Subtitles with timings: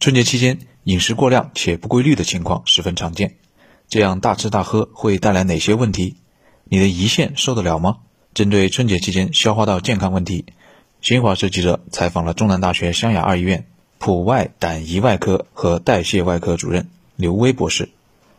[0.00, 3.36] 春节期间饮食过量且不规律的情况十分常见，
[3.86, 6.16] 这样大吃大喝会带来哪些问题？
[6.64, 7.98] 你的胰腺受得了吗？
[8.32, 10.46] 针对春节期间消化道健康问题，
[11.02, 13.66] 新华社记者采访了中南大学湘雅二医院
[13.98, 17.90] 普外胆胰外科和代谢外科主任刘威博士，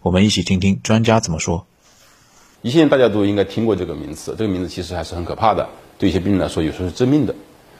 [0.00, 1.66] 我们一起听听专家怎么说。
[2.62, 7.34] 胰腺大家都应该听过这个名词，这个名字其实还是很可怕的，对一些病人来说有时候是致命的。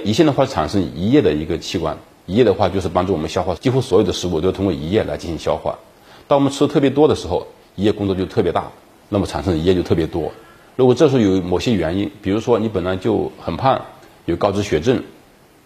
[0.00, 1.96] 胰腺的话产生胰液的一个器官，
[2.26, 5.78] 胰液的话就是帮助我们消化几乎所有的食物都通过胰液来进行消化。
[6.26, 8.70] 当我们吃的特别多的时候，胰液工作就特别大，
[9.08, 10.32] 那么产生的胰液就特别多。
[10.76, 13.82] 如果这时候有某些原因，比如说你本来就很胖，
[14.24, 15.02] 有高脂血症，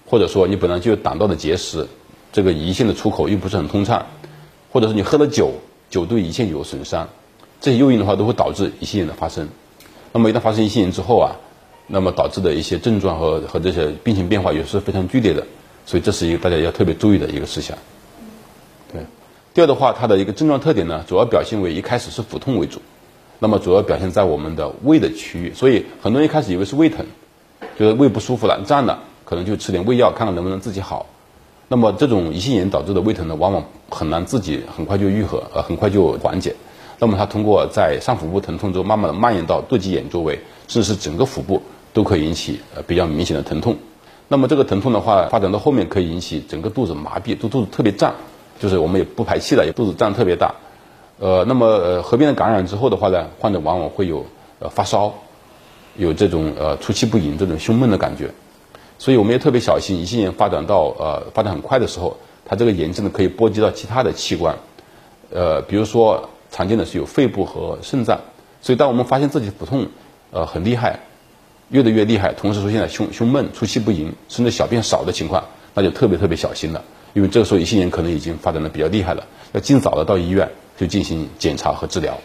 [0.07, 1.87] 或者说你本来就有胆道的结石，
[2.33, 4.07] 这个胰腺的出口又不是很通畅，
[4.73, 5.53] 或者是你喝了酒，
[5.89, 7.09] 酒对胰腺有损伤。
[7.61, 9.49] 这些诱因的话都会导致胰腺炎的发生，
[10.13, 11.37] 那么一旦发生胰腺炎之后啊，
[11.87, 15.47] 那么导致的一些症状和和这些病情变化也是非常剧烈的，
[15.89, 17.75] 所以这是一个大家要特别注意的一个事项。
[18.93, 19.01] 对，
[19.55, 22.79] 第二的话，它的一个症状特点呢，主要表现为一开始是腹痛为主，
[23.39, 27.07] 那么主要表现在我们的胃的区域，所以很多人一开始以为是胃疼，
[27.79, 31.07] 觉得胃不舒服了、胀了，可能就吃点胃药看看能不能自己好。
[31.69, 36.55] 那么这种胰腺炎导致的胃疼呢，往往很难自己很快就愈合，呃，很快就缓解。
[36.99, 41.63] 那么它通过在上腹部疼痛中，慢慢的蔓延到肚脐眼周围，甚至是整个腹部
[41.95, 43.75] 都可以引起呃比较明显的疼痛。
[44.29, 48.15] 那么这个疼痛的话，发展到后面可以引起整个肚子麻痹，肚肚子特别胀，
[48.61, 50.55] 就是我们也不排气了，也肚子胀特别大。
[51.19, 54.25] 呃，那么合并了感染之后的话呢，患者往往会有
[54.59, 55.13] 呃发烧，
[55.97, 58.31] 有这种呃出气不盈、这种胸闷的感觉。
[58.99, 64.55] 所以我们也特别小心，胰腺炎发展到呃发展很快的时候，它这个炎症呢可以波及到其他的器官，
[65.31, 66.29] 呃，比如说。
[66.51, 68.19] 常见的是有肺部和肾脏，
[68.63, 69.87] 所以当我们发现自己腹痛，
[70.31, 70.99] 呃很厉害，
[71.71, 76.83] 越来越厉害，同时出现了胸胸闷、出气不盈，甚至小便少的情况，那就特别特别小心了，
[77.13, 80.49] 因为这个时候胰腺炎可能已经发展的比较厉害了，要尽早的到医院
[80.79, 82.19] 去进行检查和治疗。